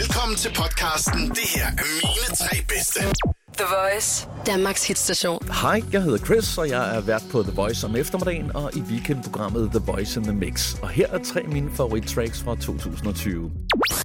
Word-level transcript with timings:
Velkommen 0.00 0.36
til 0.36 0.54
podcasten. 0.56 1.28
Det 1.28 1.46
her 1.56 1.66
er 1.66 1.86
mine 2.02 2.36
tre 2.36 2.56
bedste. 2.68 3.00
The 3.58 3.66
Voice. 3.76 4.28
Danmarks 4.46 4.86
hitstation. 4.88 5.48
Hej, 5.62 5.82
jeg 5.92 6.02
hedder 6.02 6.18
Chris, 6.18 6.58
og 6.58 6.68
jeg 6.68 6.96
er 6.96 7.00
vært 7.00 7.22
på 7.32 7.42
The 7.42 7.52
Voice 7.52 7.86
om 7.86 7.96
eftermiddagen 7.96 8.56
og 8.56 8.76
i 8.76 8.80
weekendprogrammet 8.80 9.70
The 9.70 9.82
Voice 9.86 10.20
in 10.20 10.24
the 10.24 10.32
Mix. 10.32 10.74
Og 10.82 10.88
her 10.88 11.06
er 11.06 11.18
tre 11.24 11.40
af 11.40 11.48
mine 11.48 11.70
favorittracks 11.76 12.42
fra 12.42 12.54
2020. 12.54 13.52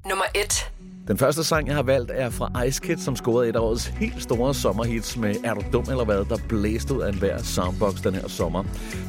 Nummer 0.10 0.26
1. 0.36 0.72
Den 1.08 1.18
første 1.18 1.44
sang, 1.44 1.68
jeg 1.68 1.76
har 1.76 1.84
valgt, 1.84 2.12
er 2.14 2.30
fra 2.30 2.64
Ice 2.64 2.82
Kid, 2.82 2.98
som 2.98 3.16
scorede 3.16 3.50
et 3.50 3.56
af 3.56 3.60
årets 3.60 3.86
helt 3.86 4.24
store 4.24 4.54
sommerhits 4.54 5.18
med 5.18 5.36
Er 5.44 5.54
du 5.54 5.62
dum 5.74 5.84
eller 5.90 6.06
hvad, 6.06 6.26
der 6.30 6.38
blæste 6.50 6.94
ud 6.96 7.02
af 7.02 7.10
enhver 7.10 7.38
soundbox 7.38 8.02
den 8.02 8.14
her 8.16 8.28
sommer. 8.28 8.64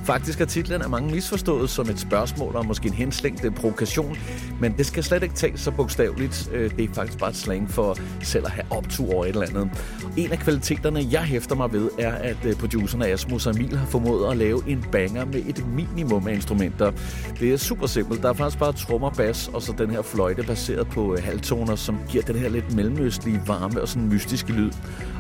Faktisk 0.05 0.41
er 0.41 0.45
titlen 0.45 0.83
af 0.83 0.91
mange 0.91 1.11
misforstået 1.11 1.71
som 1.71 1.91
et 1.91 2.01
spørgsmål 2.01 2.57
og 2.57 2.67
måske 2.67 2.87
en 2.87 2.95
henslængt 2.95 3.45
øh, 3.45 3.55
provokation, 3.55 4.17
men 4.61 4.75
det 4.79 4.87
skal 4.87 5.05
slet 5.05 5.23
ikke 5.23 5.35
tages 5.35 5.61
så 5.61 5.71
bogstaveligt. 5.71 6.51
Øh, 6.53 6.71
det 6.77 6.91
er 6.91 6.95
faktisk 6.95 7.19
bare 7.19 7.31
et 7.31 7.37
slang 7.37 7.71
for 7.71 7.97
selv 8.23 8.45
at 8.47 8.51
have 8.51 8.67
optur 8.71 9.15
over 9.15 9.25
et 9.25 9.29
eller 9.29 9.47
andet. 9.49 9.71
En 10.17 10.33
af 10.33 10.39
kvaliteterne, 10.39 11.07
jeg 11.11 11.23
hæfter 11.23 11.55
mig 11.55 11.73
ved, 11.73 11.91
er, 11.99 12.13
at 12.13 12.45
øh, 12.45 12.55
producerne 12.55 13.07
Asmus 13.07 13.47
og 13.47 13.55
Emil 13.55 13.77
har 13.77 13.87
formået 13.87 14.31
at 14.31 14.37
lave 14.37 14.63
en 14.67 14.85
banger 14.93 15.25
med 15.25 15.43
et 15.47 15.67
minimum 15.67 16.29
af 16.29 16.35
instrumenter. 16.35 16.93
Det 17.41 17.53
er 17.53 17.57
super 17.57 17.87
simpelt. 17.87 18.23
Der 18.23 18.29
er 18.29 18.33
faktisk 18.33 18.59
bare 18.59 18.73
trommer, 18.73 19.11
bas 19.11 19.51
og 19.53 19.63
så 19.63 19.75
den 19.79 19.91
her 19.91 20.03
fløjte 20.03 20.43
baseret 20.43 20.87
på 20.87 21.17
halvtoner, 21.17 21.77
som 21.85 21.99
giver 22.09 22.25
den 22.25 22.37
her 22.37 22.49
lidt 22.49 22.75
mellemøstlige 22.75 23.41
varme 23.47 23.81
og 23.83 23.89
sådan 23.89 24.09
mystiske 24.09 24.53
lyd. 24.53 24.71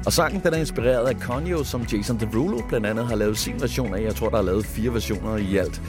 Og 0.06 0.12
sangen 0.12 0.42
den 0.45 0.54
er 0.54 0.59
inspireret 0.59 1.09
af 1.09 1.20
Kanye, 1.20 1.64
som 1.64 1.82
Jason 1.92 2.20
Derulo 2.20 2.60
blandt 2.68 2.87
andet 2.87 3.06
har 3.06 3.16
lavet 3.16 3.38
sin 3.38 3.60
version 3.60 3.95
af. 3.95 4.02
Jeg 4.02 4.14
tror, 4.14 4.28
der 4.28 4.38
er 4.38 4.42
lavet 4.42 4.66
fire 4.66 4.95
versioner 4.95 5.37
i 5.37 5.56
alt. 5.56 5.82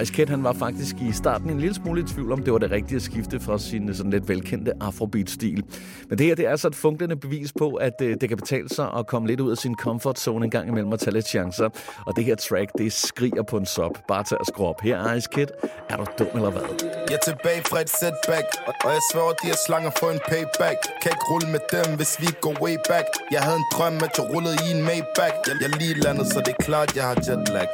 Ice 0.00 0.12
Kid, 0.12 0.26
han 0.26 0.44
var 0.44 0.52
faktisk 0.52 0.96
i 0.96 1.12
starten 1.12 1.50
en 1.50 1.60
lille 1.60 1.74
smule 1.74 2.00
i 2.00 2.04
tvivl 2.04 2.32
om, 2.32 2.42
det 2.42 2.52
var 2.52 2.58
det 2.58 2.70
rigtige 2.70 2.96
at 2.96 3.02
skifte 3.02 3.40
fra 3.40 3.58
sin 3.58 3.94
sådan 3.94 4.10
lidt 4.10 4.28
velkendte 4.28 4.72
afrobeat-stil. 4.80 5.64
Men 6.08 6.18
det 6.18 6.26
her, 6.26 6.34
det 6.34 6.46
er 6.46 6.50
altså 6.50 6.68
et 6.68 6.74
funklende 6.74 7.16
bevis 7.16 7.52
på, 7.58 7.74
at 7.74 7.94
øh, 8.02 8.16
det 8.20 8.28
kan 8.28 8.38
betale 8.38 8.68
sig 8.68 8.88
at 8.98 9.06
komme 9.06 9.28
lidt 9.28 9.40
ud 9.40 9.50
af 9.50 9.56
sin 9.56 9.74
comfort 9.74 10.18
zone 10.18 10.44
en 10.44 10.50
gang 10.50 10.68
imellem 10.68 10.92
og 10.92 11.00
tage 11.00 11.14
lidt 11.14 11.28
chancer. 11.28 11.68
Og 12.06 12.16
det 12.16 12.24
her 12.24 12.34
track, 12.34 12.70
det 12.78 12.92
skriger 12.92 13.42
på 13.42 13.56
en 13.56 13.66
sop. 13.66 13.98
Bare 14.08 14.24
tag 14.24 14.38
og 14.40 14.46
skrue 14.46 14.66
op. 14.66 14.80
Her 14.80 14.96
er 14.96 15.14
Ice 15.14 15.28
Kid. 15.32 15.46
Er 15.90 15.96
du 15.96 16.04
dum 16.18 16.28
eller 16.34 16.50
hvad? 16.50 16.62
Jeg 17.10 17.14
er 17.14 17.24
tilbage 17.30 17.62
fra 17.70 17.80
et 17.80 17.90
setback 17.90 18.46
Og 18.84 18.90
jeg 18.96 19.02
svær 19.12 19.28
de 19.42 19.46
her 19.46 19.58
slanger 19.66 19.90
for 19.98 20.10
en 20.10 20.20
payback 20.28 20.78
Kan 21.02 21.10
ikke 21.14 21.26
rulle 21.32 21.48
med 21.54 21.62
dem, 21.72 21.96
hvis 21.96 22.12
vi 22.20 22.28
går 22.40 22.54
way 22.64 22.76
back 22.88 23.08
Jeg 23.34 23.40
havde 23.46 23.56
en 23.56 23.68
drøm, 23.74 23.94
at 24.06 24.12
jeg 24.18 24.26
rullede 24.32 24.56
i 24.66 24.68
en 24.76 24.82
Maybach 24.88 25.36
Jeg, 25.48 25.56
jeg 25.62 25.70
lige 25.80 25.94
landet, 25.94 26.26
så 26.32 26.38
det 26.46 26.54
er 26.58 26.62
klart, 26.68 26.96
jeg 26.96 27.04
har 27.04 27.14
jetlag 27.26 27.68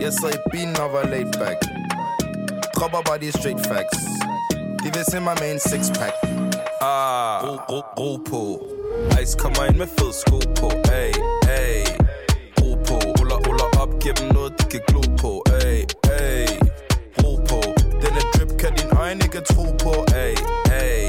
jeg 0.00 0.12
sad 0.12 0.30
i 0.30 0.40
bilen 0.52 0.76
og 0.76 0.92
var 0.92 1.04
laid 1.12 1.32
back. 1.40 1.58
Dropper 2.74 3.02
bare 3.06 3.18
de 3.18 3.32
straight 3.32 3.66
facts. 3.66 3.98
De 4.82 4.88
vil 4.94 5.04
se 5.10 5.20
mig 5.20 5.36
med 5.40 5.52
en 5.52 5.60
six 5.70 5.82
pack. 5.98 6.14
Ah, 6.80 7.42
ro, 7.44 7.52
ro, 7.70 7.80
ro 7.98 8.16
på 8.30 8.42
Ice 9.22 9.38
kommer 9.38 9.64
ind 9.68 9.76
med 9.76 9.86
fed 9.86 10.12
sko 10.12 10.38
på 10.60 10.68
Ay, 11.00 11.12
ay 11.58 11.82
Ro 12.60 12.68
på, 12.86 12.96
ruller, 13.18 13.38
ruller 13.46 13.68
op 13.82 13.88
oh, 13.88 13.98
Giv 14.00 14.12
dem 14.14 14.28
noget, 14.36 14.52
de 14.58 14.64
kan 14.72 14.80
glo 14.88 14.98
oh, 14.98 15.16
på 15.20 15.42
Ay, 15.62 15.78
ay 16.20 16.46
Ro 17.18 17.30
på 17.48 17.60
Denne 18.02 18.22
drip 18.34 18.50
kan 18.60 18.72
din 18.78 18.98
øjne 18.98 19.20
ikke 19.24 19.40
tro 19.40 19.64
på 19.84 19.92
Ay, 20.14 20.34
ay 20.82 21.08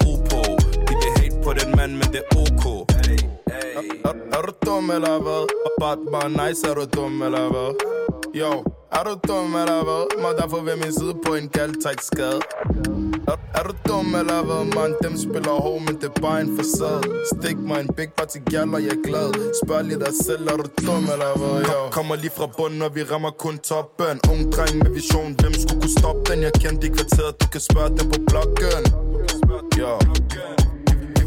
Ro 0.00 0.10
på 0.30 0.40
De 0.86 0.94
vil 1.00 1.12
hate 1.18 1.36
på 1.44 1.52
den 1.52 1.76
mand, 1.76 1.92
men 1.92 2.08
det 2.14 2.22
er 2.24 2.36
ok 2.42 2.64
Ay, 3.08 3.18
ay 3.46 3.86
Er, 4.04 4.14
er 4.36 4.42
du 4.46 4.52
dum 4.66 4.90
eller 4.90 5.18
hvad? 5.24 5.44
Bare, 5.80 5.96
bare 6.12 6.30
nice, 6.30 6.66
er 6.70 6.74
du 6.74 6.84
dum 6.96 7.22
eller 7.22 7.48
hvad? 7.52 7.97
Yo, 8.34 8.64
er 8.92 9.02
du 9.04 9.14
dum 9.28 9.54
eller 9.54 9.84
hvad? 9.84 10.22
Må 10.22 10.28
derfor 10.38 10.60
ved 10.64 10.76
min 10.76 10.92
side 10.92 11.14
på 11.26 11.34
en 11.34 11.48
kald 11.48 11.74
skade 12.00 12.40
er, 13.32 13.36
er 13.58 13.62
du 13.68 13.72
dum 13.88 14.14
eller 14.20 14.40
hvad, 14.48 14.64
man? 14.76 14.90
Dem 15.04 15.14
spiller 15.24 15.54
hård, 15.64 15.80
men 15.86 15.94
det 16.00 16.08
er 16.16 16.20
bare 16.20 16.40
en 16.40 16.50
facade. 16.58 17.02
Stik 17.32 17.58
mig 17.68 17.80
en 17.80 17.90
big 17.96 18.10
party 18.16 18.38
gal, 18.50 18.74
og 18.74 18.80
jeg 18.86 18.92
er 18.98 19.02
glad. 19.08 19.28
Spørg 19.62 19.84
lige 19.84 20.00
dig 20.06 20.14
selv, 20.26 20.42
er 20.52 20.56
du 20.62 20.66
dum 20.86 21.04
eller 21.14 21.32
hvad, 21.40 21.56
yo? 21.70 21.78
Kommer 21.90 22.16
lige 22.16 22.34
fra 22.38 22.46
bunden, 22.58 22.82
og 22.82 22.90
vi 22.94 23.02
rammer 23.02 23.30
kun 23.44 23.58
toppen. 23.58 24.16
Ung 24.32 24.42
dreng 24.54 24.74
med 24.82 24.90
vision, 24.98 25.30
hvem 25.40 25.54
skulle 25.62 25.80
kunne 25.82 25.96
stoppe 26.00 26.22
den? 26.30 26.38
Jeg 26.42 26.52
kendte 26.62 26.86
i 26.86 26.90
kvarteret, 26.96 27.32
du 27.40 27.46
kan 27.54 27.60
spørge 27.70 27.90
dem 27.98 28.06
på 28.12 28.18
bloggen 28.28 28.84
Yo. 29.80 29.92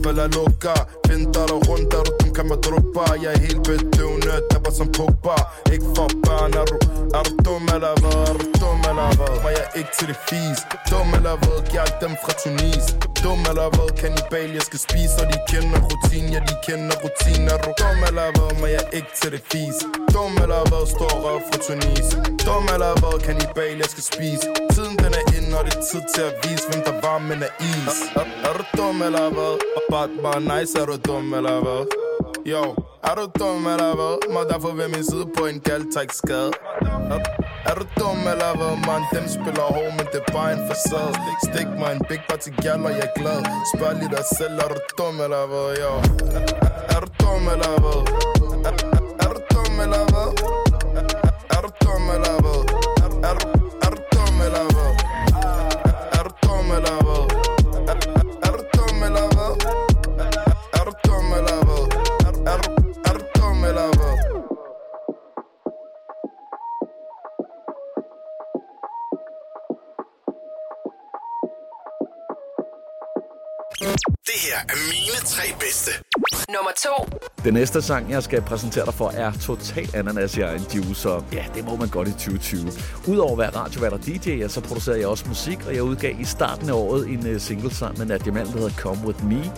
Falder 0.04 0.28
lukker, 0.38 0.80
finder 1.08 1.46
dig 1.50 1.60
rundt, 1.70 1.94
er 1.94 2.04
du 2.08 2.12
dum, 2.20 2.34
kan 2.36 2.46
man 2.50 2.58
droppe? 2.66 3.02
Jeg 3.24 3.34
er 3.34 3.40
helt 3.48 3.64
bedøvet 3.68 4.11
bedøvende, 4.32 4.48
dabber 4.52 4.72
som 4.72 4.88
Pogba 4.98 5.36
Ikke 5.74 5.86
for 5.96 6.08
børn, 6.26 6.52
er 6.62 6.66
du, 6.72 6.78
er 7.18 7.24
du 7.28 7.34
dum 7.46 7.64
eller 7.76 7.94
hvad? 8.02 8.22
Er 8.30 8.34
du 8.40 8.46
dum 8.62 8.80
eller 8.90 9.10
hvad? 9.18 9.36
Var 9.44 9.52
jeg 9.60 9.68
ikke 9.80 9.92
til 9.98 10.08
det 10.12 10.20
fis? 10.30 10.60
Dum 10.92 11.08
eller 11.18 11.36
hvad? 11.42 11.60
Giv 11.72 11.90
dem 12.04 12.14
fra 12.24 12.32
Tunis 12.42 12.86
Dum 13.24 13.42
eller 13.52 13.70
hvad? 13.76 13.90
Kanibal, 14.02 14.50
jeg 14.58 14.66
skal 14.70 14.80
spise 14.88 15.16
Og 15.22 15.26
de 15.34 15.38
kender 15.52 15.80
rutin, 15.88 16.26
ja 16.34 16.40
de 16.50 16.56
kender 16.66 16.96
rutin 17.04 17.42
Er 17.54 17.58
du 17.66 17.70
dum 17.82 17.98
eller 18.10 18.28
hvad? 18.36 18.52
Var 18.62 18.70
jeg 18.78 18.86
ikke 18.98 19.12
til 19.20 19.30
det 19.36 19.44
fis? 19.52 19.78
Dum 20.14 20.34
eller 20.44 20.62
hvad? 20.70 20.84
Står 20.94 21.14
røv 21.24 21.40
fra 21.50 21.58
Tunis 21.66 22.08
Dum 22.48 22.66
eller 22.76 22.94
hvad? 23.02 23.16
Kanibal, 23.26 23.76
jeg 23.84 23.90
skal 23.94 24.06
spise 24.12 24.46
Tiden 24.74 24.96
den 25.04 25.12
er 25.20 25.26
inde, 25.38 25.52
og 25.60 25.64
det 25.68 25.74
er 25.80 25.84
tid 25.92 26.04
til 26.14 26.24
at 26.30 26.34
vise 26.44 26.64
Hvem 26.70 26.82
der 26.88 26.96
var, 27.06 27.18
men 27.30 27.38
er 27.48 27.54
is 27.72 27.98
Er, 28.20 28.20
Er, 28.20 28.26
er 28.48 28.54
du 28.60 28.64
dum 28.78 28.96
eller 29.08 29.28
hvad? 29.36 29.54
Bare, 29.92 30.10
bare 30.24 30.42
nice, 30.52 30.72
er 30.82 30.86
du 30.92 30.96
dum 31.08 31.26
eller 31.38 31.58
hvad? 31.66 31.84
Yo, 32.54 32.64
er 33.04 33.16
du 33.16 33.26
dum 33.40 33.66
eller 33.74 33.94
hvad? 34.00 34.16
Må 34.34 34.40
derfor 34.52 34.72
ved 34.80 34.88
min 34.88 35.04
side 35.12 35.26
på 35.38 35.46
en 35.46 35.60
kald 35.60 35.86
skade 36.22 36.52
er, 37.14 37.20
er 37.70 37.76
du 37.80 37.86
dum 38.00 38.20
eller 38.34 38.52
hvad, 38.60 38.76
man? 38.88 39.02
Dem 39.14 39.26
spiller 39.38 39.66
hård, 39.76 39.92
men 39.98 40.06
det 40.12 40.20
er 40.28 40.34
bare 40.34 40.52
en 40.54 40.62
facade 40.70 41.14
Stik 41.46 41.70
mig 41.80 41.92
en 41.96 42.02
big 42.10 42.22
party 42.30 42.50
gal, 42.64 42.80
og 42.88 42.92
jeg 43.00 43.08
er 43.10 43.14
glad 43.20 43.40
Spørg 43.74 43.94
lige 44.00 44.12
dig 44.18 44.26
selv, 44.38 44.56
er 44.64 44.68
du 44.74 44.80
dum 44.98 45.16
eller 45.26 45.44
hvad? 45.52 45.68
Yo, 45.82 45.92
er, 46.96 47.00
du 47.04 47.10
dum 47.22 47.44
eller 47.54 47.74
hvad? 47.84 48.00
Er, 49.24 49.32
du 49.36 49.42
dum 49.54 49.76
eller 49.86 50.04
hvad? 50.12 50.30
Er 51.56 51.62
du 51.66 51.70
dum 51.84 52.04
eller 52.16 52.36
hvad? 52.44 52.81
Er 74.70 74.78
mine 74.94 75.20
tre 75.26 75.44
bedste. 75.60 75.92
Nummer 76.50 76.72
2. 76.78 77.18
Den 77.44 77.54
næste 77.54 77.82
sang, 77.82 78.12
jeg 78.12 78.24
skal 78.24 78.42
præsentere 78.42 78.86
dig 78.86 78.94
for, 78.94 79.10
er 79.10 79.32
total 79.42 79.90
ananas 79.96 80.38
i 80.38 80.42
egen 80.42 80.66
juice, 80.76 81.10
og 81.10 81.24
ja, 81.34 81.46
det 81.56 81.66
må 81.66 81.76
man 81.76 81.90
godt 81.90 82.08
i 82.08 82.12
2020. 82.12 82.72
Udover 83.08 83.32
at 83.32 83.38
være 83.38 83.50
radiovært 83.50 83.94
og 83.94 84.06
DJ, 84.06 84.48
så 84.48 84.62
producerer 84.62 84.98
jeg 84.98 85.08
også 85.08 85.26
musik, 85.28 85.60
og 85.68 85.76
jeg 85.76 85.84
udgav 85.84 86.20
i 86.20 86.26
starten 86.26 86.70
af 86.70 86.74
året 86.74 87.08
en 87.08 87.36
uh, 87.36 87.42
single 87.42 87.74
sammen 87.74 88.00
med 88.00 88.06
Nadia 88.06 88.34
Malm, 88.34 88.52
der 88.52 88.60
hedder 88.60 88.76
Come 88.76 89.08
With 89.08 89.26
Me. 89.26 89.52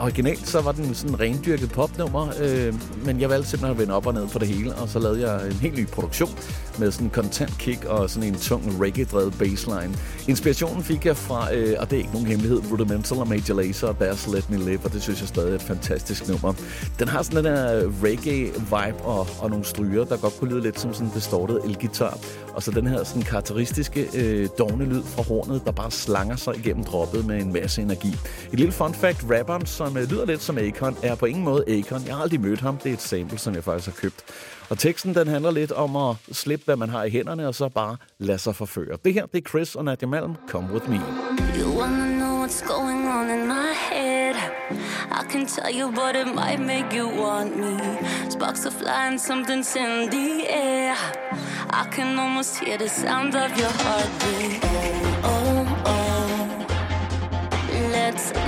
Originalt 0.00 0.48
så 0.48 0.60
var 0.60 0.72
den 0.72 0.94
sådan 0.94 1.14
en 1.14 1.20
rendyrket 1.20 1.72
popnummer, 1.72 2.28
øh, 2.40 2.74
men 3.04 3.20
jeg 3.20 3.30
valgte 3.30 3.50
simpelthen 3.50 3.76
at 3.76 3.78
vende 3.78 3.94
op 3.94 4.06
og 4.06 4.14
ned 4.14 4.28
på 4.28 4.38
det 4.38 4.48
hele, 4.48 4.74
og 4.74 4.88
så 4.88 4.98
lavede 4.98 5.30
jeg 5.30 5.46
en 5.46 5.52
helt 5.52 5.76
ny 5.76 5.86
produktion 5.86 6.30
med 6.78 6.90
sådan 6.90 7.06
en 7.06 7.10
content 7.10 7.58
kick 7.58 7.84
og 7.84 8.10
sådan 8.10 8.28
en 8.28 8.38
tung 8.38 8.80
reggae-drevet 8.80 9.38
bassline. 9.38 9.94
Inspirationen 10.28 10.82
fik 10.84 11.06
jeg 11.06 11.16
fra, 11.16 11.54
øh, 11.54 11.76
og 11.78 11.90
det 11.90 11.96
er 11.96 12.00
ikke 12.00 12.12
nogen 12.12 12.26
hemmelighed, 12.26 12.62
Rudimental 12.72 13.18
og 13.18 13.28
Major 13.28 13.54
Lazer 13.54 13.88
og 13.88 13.98
deres 13.98 14.26
Let 14.26 14.50
Me 14.50 14.56
Live, 14.56 14.80
og 14.84 14.92
det 14.92 15.02
synes 15.02 15.20
jeg 15.20 15.28
stadig 15.28 15.50
er 15.50 15.54
et 15.54 15.62
fantastisk 15.62 16.28
nummer. 16.28 16.52
Den 16.98 17.08
har 17.08 17.22
sådan 17.22 17.44
den 17.44 17.52
der 17.52 17.82
reggae-vibe 18.02 19.02
og, 19.02 19.26
og 19.40 19.50
nogle 19.50 19.64
stryger, 19.64 20.04
der 20.04 20.16
godt 20.16 20.38
kunne 20.38 20.50
lyde 20.50 20.62
lidt 20.62 20.80
som 20.80 20.94
sådan 20.94 21.06
en 21.06 21.12
distortet 21.14 21.60
elgitar, 21.64 22.18
og 22.54 22.62
så 22.62 22.70
den 22.70 22.86
her 22.86 23.04
sådan 23.04 23.22
karakteristiske 23.22 24.08
øh, 24.14 24.48
dovne 24.58 24.84
lyd 24.84 25.02
fra 25.02 25.22
hornet, 25.22 25.62
der 25.64 25.72
bare 25.72 25.90
slanger 25.90 26.36
sig 26.36 26.56
igennem 26.56 26.84
droppet 26.84 27.26
med 27.26 27.40
en 27.40 27.52
masse 27.52 27.82
energi. 27.82 28.16
Et 28.52 28.58
lille 28.58 28.72
fun 28.72 28.94
fact, 28.94 29.24
rapperen, 29.30 29.66
som 29.66 29.83
som 29.86 29.96
lyder 29.96 30.26
lidt 30.26 30.42
som 30.42 30.58
Akon, 30.58 30.96
er 31.02 31.14
på 31.14 31.26
ingen 31.26 31.44
måde 31.44 31.64
Akon. 31.68 32.02
Jeg 32.06 32.14
har 32.14 32.22
aldrig 32.22 32.40
mødt 32.40 32.60
ham. 32.60 32.76
Det 32.76 32.90
er 32.90 32.94
et 32.94 33.02
sample, 33.02 33.38
som 33.38 33.54
jeg 33.54 33.64
faktisk 33.64 33.88
har 33.88 34.00
købt. 34.00 34.24
Og 34.70 34.78
teksten, 34.78 35.14
den 35.14 35.28
handler 35.28 35.50
lidt 35.50 35.72
om 35.72 35.96
at 35.96 36.16
slippe, 36.32 36.64
hvad 36.64 36.76
man 36.76 36.88
har 36.88 37.04
i 37.04 37.10
hænderne, 37.10 37.48
og 37.48 37.54
så 37.54 37.68
bare 37.68 37.96
lade 38.18 38.38
sig 38.38 38.56
forføre. 38.56 38.98
Det 39.04 39.14
her, 39.14 39.26
det 39.26 39.44
er 39.44 39.48
Chris 39.48 39.74
og 39.74 39.84
Nadia 39.84 40.08
Malm. 40.08 40.36
Come 40.48 40.72
with 40.72 40.90
me. 40.90 41.00
You 41.60 41.80
wanna 41.80 42.06
know 42.18 42.44
what's 42.44 42.62
going 42.74 43.08
on 43.08 43.30
in 43.30 43.48
my 43.48 43.70
head? 43.90 44.34
I 45.20 45.22
can 45.30 45.46
tell 45.46 45.72
you, 45.80 45.86
but 45.90 46.16
it 46.22 46.28
might 46.34 46.60
make 46.60 46.88
you 46.98 47.06
want 47.24 47.56
me. 47.56 47.74
Sparks 48.30 48.66
are 48.66 48.76
flying, 48.82 49.18
something's 49.18 49.76
in 49.76 50.10
the 50.10 50.28
air. 50.48 50.96
I 51.70 51.84
can 51.96 52.18
almost 52.18 52.58
hear 52.64 52.78
the 52.78 52.88
sound 52.88 53.34
of 53.34 53.50
your 53.60 53.72
heartbeat. 53.82 54.60
Oh. 55.24 55.43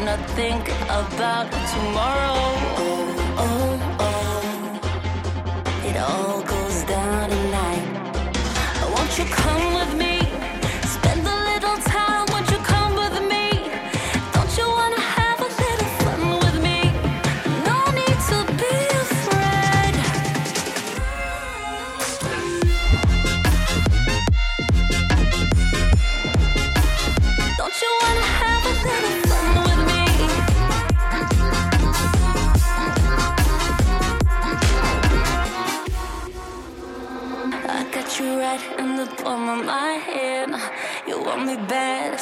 Let's 0.07 0.21
not 0.21 0.31
think 0.37 0.69
about 1.01 1.51
tomorrow. 1.51 2.39
Oh, 2.79 3.35
oh, 3.45 3.97
oh. 3.99 5.89
It 5.89 5.97
all 5.97 6.43
goes 6.43 6.85
down 6.85 7.31
tonight. 7.31 7.85
Won't 8.95 9.19
you 9.19 9.25
come 9.25 9.75
with 9.75 9.86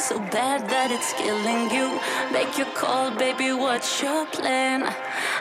so 0.04 0.18
bad 0.18 0.68
that 0.68 0.90
it's 0.90 1.14
killing 1.14 1.70
you. 1.72 1.98
Make 2.30 2.58
your 2.58 2.68
call, 2.76 3.10
baby, 3.16 3.54
what's 3.54 4.02
your 4.02 4.26
plan? 4.26 4.82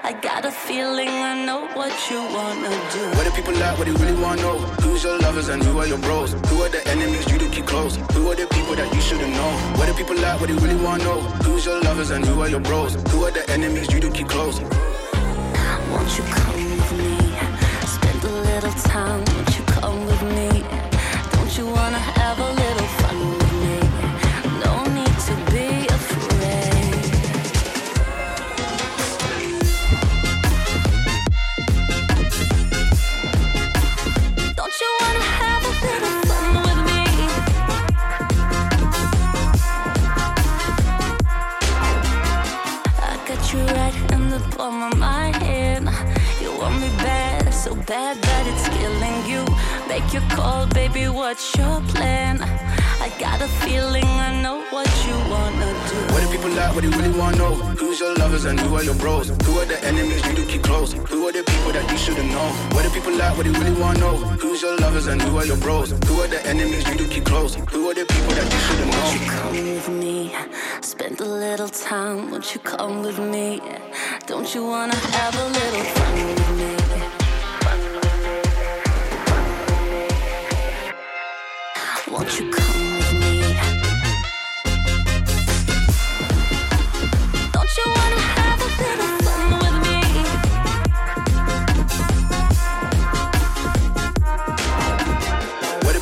I 0.04 0.13
got 0.13 0.45
a 0.45 0.51
feeling 0.51 1.10
I 1.10 1.44
know 1.45 1.68
what 1.74 1.92
you 2.10 2.19
wanna 2.38 2.71
do. 2.95 3.04
What 3.18 3.25
do 3.25 3.31
people 3.31 3.56
like? 3.56 3.77
what 3.77 3.86
do 3.88 3.92
you 3.92 3.98
really 3.98 4.21
wanna 4.21 4.42
know? 4.42 4.57
Who's 4.83 5.04
your 5.04 5.19
lovers 5.19 5.50
and 5.50 5.62
who 5.62 5.80
are 5.80 5.88
your 5.88 5.98
bros? 5.98 6.31
Who 6.48 6.62
are 6.63 6.69
the 6.69 6.81
enemies 6.88 7.30
you 7.30 7.38
to 7.39 7.50
keep 7.50 7.65
close? 7.65 7.98
Who 8.15 8.31
are 8.31 8.36
the 8.36 8.48
people 8.56 8.75
that 8.75 8.88
you 8.95 9.01
shouldn't 9.01 9.33
know? 9.33 9.51
What 9.75 9.88
do 9.88 9.94
people 9.95 10.15
like? 10.15 10.39
what 10.39 10.48
do 10.48 10.54
you 10.54 10.60
really 10.62 10.81
wanna 10.81 11.04
know? 11.04 11.19
Who's 11.44 11.65
your 11.65 11.81
lovers 11.81 12.12
and 12.12 12.24
who 12.24 12.39
are 12.39 12.48
your 12.48 12.62
bros? 12.62 12.94
Who 13.12 13.25
are 13.25 13.31
the 13.31 13.44
enemies 13.51 13.92
you 13.92 14.00
to 14.00 14.10
keep 14.12 14.30
close? 14.30 14.62
Won't 15.92 16.18
you 16.18 16.24
come 16.24 16.52
bad, 47.85 48.21
that 48.21 48.47
it's 48.47 48.68
killing 48.77 49.19
you. 49.25 49.44
Make 49.88 50.13
your 50.13 50.24
call, 50.30 50.68
baby, 50.68 51.07
what's 51.09 51.56
your 51.56 51.81
plan? 51.94 52.41
I 52.41 53.09
got 53.19 53.41
a 53.41 53.47
feeling 53.63 54.06
I 54.06 54.41
know 54.41 54.63
what 54.69 54.88
you 55.06 55.15
wanna 55.30 55.69
do. 55.89 56.13
What 56.13 56.21
do 56.21 56.27
people 56.31 56.51
like? 56.51 56.74
what 56.74 56.81
do 56.83 56.89
they 56.89 56.97
really 56.97 57.18
wanna 57.19 57.38
know? 57.38 57.53
Who's 57.80 58.00
your 58.00 58.15
lovers 58.15 58.45
and 58.45 58.59
who 58.59 58.75
are 58.75 58.83
your 58.83 58.95
bros? 58.95 59.30
Who 59.45 59.59
are 59.59 59.65
the 59.65 59.83
enemies 59.83 60.25
you 60.25 60.35
do 60.35 60.45
keep 60.45 60.63
close? 60.63 60.94
Who 60.94 61.27
are 61.27 61.31
the 61.31 61.44
people 61.44 61.71
that 61.74 61.89
you 61.91 61.97
shouldn't 61.97 62.31
know? 62.31 62.47
What 62.74 62.83
do 62.83 62.89
people 62.89 63.15
like? 63.18 63.35
what 63.35 63.44
do 63.44 63.51
they 63.51 63.59
really 63.59 63.81
wanna 63.81 64.00
know? 64.00 64.15
Who's 64.41 64.62
your 64.62 64.77
lovers 64.77 65.07
and 65.07 65.21
who 65.21 65.38
are 65.38 65.45
your 65.45 65.57
bros? 65.57 65.91
Who 66.07 66.21
are 66.21 66.27
the 66.27 66.45
enemies 66.45 66.88
you 66.88 66.95
do 66.95 67.07
keep 67.07 67.25
close? 67.25 67.56
Who 67.56 67.89
are 67.89 67.94
the 67.94 68.06
people 68.06 68.33
that 68.38 68.47
you 68.53 68.59
shouldn't 68.65 68.91
know? 68.91 69.03
Won't 69.03 69.19
you 69.19 69.29
come 69.29 69.74
with 69.74 69.89
me? 69.89 70.36
Spend 70.81 71.19
a 71.19 71.25
little 71.25 71.69
time, 71.69 72.31
won't 72.31 72.53
you 72.53 72.59
come 72.62 73.01
with 73.03 73.19
me? 73.19 73.62
Don't 74.27 74.53
you 74.56 74.65
wanna 74.65 74.95
have 74.95 75.36
a 75.36 75.45
little 75.47 75.83
fun 75.95 76.27
with 76.27 76.57
me? 76.57 76.73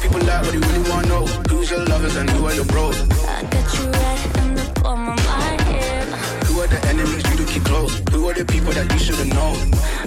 People 0.02 0.28
like, 0.28 0.44
what 0.44 0.52
do 0.52 0.60
you 0.60 0.90
wanna 0.90 1.08
know? 1.08 1.26
Who's 1.50 1.70
your 1.72 1.86
lovers 1.86 2.16
and 2.16 2.30
who 2.30 2.46
are 2.46 2.54
your 2.54 2.66
bros? 2.66 3.00
I 3.28 3.44
get 3.44 3.80
you 3.80 3.86
all 3.86 4.18
from 4.34 4.56
the 4.56 4.80
bottom 4.82 5.10
of 5.10 5.18
my 5.26 5.62
head. 5.64 6.08
Who 6.46 6.60
are 6.60 6.68
the 6.68 6.86
enemies 6.88 7.24
you 7.30 7.38
do 7.38 7.46
keep 7.46 7.64
close? 7.64 8.02
Who 8.12 8.28
are 8.30 8.34
the 8.34 8.46
people 8.46 8.72
that 8.74 8.92
you 8.92 9.00
shouldn't 9.00 9.34
know? 9.34 9.54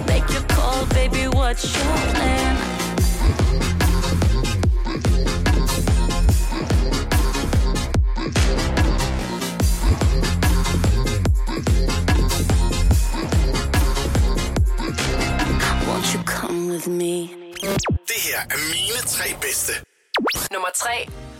Make 0.07 0.29
your 0.31 0.43
call, 0.43 0.85
baby, 0.87 1.27
what's 1.27 1.63
your 1.75 1.97
plan? 2.13 2.74
With 16.87 16.97
me? 16.97 17.19
Det 18.07 18.21
her 18.29 18.39
er 18.39 18.59
mine 18.73 18.99
tre 19.07 19.35
bedste. 19.41 19.73
Nummer 20.51 20.67
3. 20.75 20.89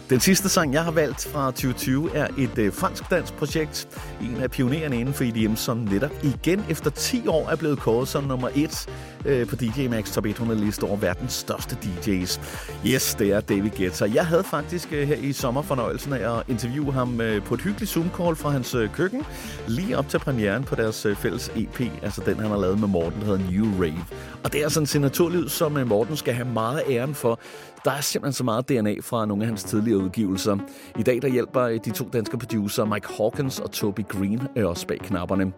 Den 0.09 0.19
sidste 0.19 0.49
sang, 0.49 0.73
jeg 0.73 0.83
har 0.83 0.91
valgt 0.91 1.27
fra 1.31 1.45
2020, 1.51 2.15
er 2.15 2.27
et 2.37 2.57
øh, 2.57 2.73
fransk-dansk 2.73 3.33
projekt. 3.33 3.87
En 4.21 4.41
af 4.41 4.51
pionererne 4.51 4.99
inden 4.99 5.13
for 5.13 5.23
EDM, 5.23 5.55
som 5.55 5.77
netop 5.77 6.11
igen 6.23 6.65
efter 6.69 6.89
10 6.89 7.27
år 7.27 7.49
er 7.49 7.55
blevet 7.55 7.79
kåret 7.79 8.07
som 8.07 8.23
nummer 8.23 8.49
1 8.55 8.89
øh, 9.25 9.47
på 9.47 9.55
DJ 9.55 9.87
Max 9.87 10.13
Top 10.13 10.25
100 10.25 10.59
liste 10.59 10.83
over 10.83 10.97
verdens 10.97 11.33
største 11.33 11.77
DJ's. 11.83 12.39
Yes, 12.87 13.15
det 13.15 13.31
er 13.31 13.41
David 13.41 13.71
Guetta. 13.77 14.05
Jeg 14.13 14.25
havde 14.25 14.43
faktisk 14.43 14.93
øh, 14.93 15.07
her 15.07 15.15
i 15.15 15.33
sommer 15.33 15.61
fornøjelsen 15.61 16.13
af 16.13 16.37
at 16.37 16.43
interviewe 16.47 16.93
ham 16.93 17.21
øh, 17.21 17.43
på 17.43 17.53
et 17.53 17.61
hyggeligt 17.61 17.91
Zoom-call 17.91 18.35
fra 18.35 18.49
hans 18.49 18.75
øh, 18.75 18.89
køkken, 18.93 19.23
lige 19.67 19.97
op 19.97 20.09
til 20.09 20.19
premieren 20.19 20.63
på 20.63 20.75
deres 20.75 21.05
øh, 21.05 21.15
fælles 21.15 21.51
EP, 21.55 21.81
altså 22.03 22.21
den, 22.25 22.39
han 22.39 22.49
har 22.49 22.57
lavet 22.57 22.79
med 22.79 22.87
Morten, 22.87 23.19
der 23.19 23.25
hedder 23.25 23.51
New 23.51 23.81
Rave. 23.81 24.05
Og 24.43 24.53
det 24.53 24.63
er 24.63 24.69
sådan 24.69 24.83
en 24.83 24.87
signaturlyd, 24.87 25.49
som 25.49 25.77
øh, 25.77 25.87
Morten 25.87 26.17
skal 26.17 26.33
have 26.33 26.47
meget 26.47 26.81
æren 26.89 27.15
for. 27.15 27.39
Der 27.85 27.91
er 27.91 28.01
simpelthen 28.01 28.33
så 28.33 28.43
meget 28.43 28.69
DNA 28.69 28.95
fra 29.01 29.25
nogle 29.25 29.43
af 29.43 29.47
hans 29.47 29.63
tidligere 29.63 29.97
udgivelser. 29.97 30.57
I 30.99 31.03
dag 31.03 31.21
der 31.21 31.27
hjælper 31.27 31.61
øh, 31.61 31.79
de 31.85 31.91
to 31.91 32.09
danske 32.13 32.37
producer 32.37 32.85
Mike 32.85 33.07
Hawkins 33.17 33.59
og 33.59 33.71
Toby 33.71 34.07
Green 34.07 34.41
øh, 34.55 34.67
også 34.67 34.87
bag 34.87 34.99
knapperne. 34.99 35.53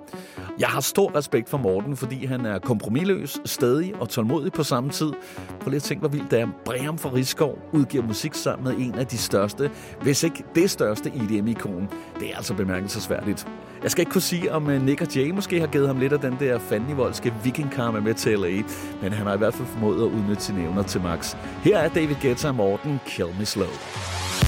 Jeg 0.59 0.67
har 0.67 0.81
stor 0.81 1.15
respekt 1.15 1.49
for 1.49 1.57
Morten, 1.57 1.97
fordi 1.97 2.25
han 2.25 2.45
er 2.45 2.59
kompromilløs, 2.59 3.39
stedig 3.57 3.95
og 3.95 4.09
tålmodig 4.09 4.51
på 4.51 4.63
samme 4.63 4.89
tid. 4.89 5.11
Prøv 5.59 5.69
lige 5.69 5.75
at 5.75 5.83
tænke, 5.83 5.99
hvor 5.99 6.09
vildt 6.09 6.31
det 6.31 6.39
er. 6.39 6.47
Bram 6.65 6.97
fra 6.97 7.13
Rigskov 7.13 7.59
udgiver 7.71 8.03
musik 8.03 8.33
sammen 8.33 8.63
med 8.67 8.85
en 8.85 8.95
af 8.95 9.07
de 9.07 9.17
største, 9.17 9.71
hvis 10.01 10.23
ikke 10.23 10.43
det 10.55 10.69
største 10.69 11.09
EDM-ikon. 11.15 11.89
Det 12.19 12.31
er 12.31 12.35
altså 12.35 12.53
bemærkelsesværdigt. 12.53 13.47
Jeg 13.83 13.91
skal 13.91 14.01
ikke 14.01 14.11
kunne 14.11 14.21
sige, 14.21 14.53
om 14.53 14.69
øh, 14.69 14.85
Nick 14.85 15.01
og 15.01 15.15
Jay 15.15 15.31
måske 15.31 15.59
har 15.59 15.67
givet 15.67 15.87
ham 15.87 15.99
lidt 15.99 16.13
af 16.13 16.19
den 16.19 16.37
der 16.39 16.59
fandenivoldske 16.59 17.33
vikingkarma 17.43 17.99
med 17.99 18.13
til 18.13 18.39
LA, 18.39 18.61
men 19.01 19.13
han 19.13 19.27
har 19.27 19.33
i 19.33 19.37
hvert 19.37 19.53
fald 19.53 19.67
formået 19.67 20.05
at 20.05 20.11
udnytte 20.11 20.43
sine 20.43 20.63
evner 20.63 20.83
til 20.83 21.01
max. 21.01 21.35
Her 21.63 21.77
er 21.77 21.89
David 21.89 22.15
Guetta 22.21 22.47
og 22.47 22.55
Morten, 22.55 22.99
Kill 23.05 23.29
Me 23.39 23.45
Slow. 23.45 24.46